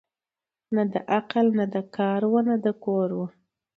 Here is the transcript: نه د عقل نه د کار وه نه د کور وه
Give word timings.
نه 0.75 0.83
د 0.91 0.95
عقل 1.15 1.45
نه 1.57 1.65
د 1.73 1.75
کار 1.95 2.21
وه 2.31 2.41
نه 2.49 2.55
د 2.65 2.67
کور 2.83 3.09
وه 3.17 3.27